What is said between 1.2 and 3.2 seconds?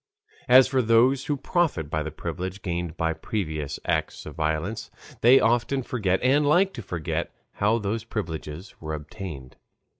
who profit by the privileges gained by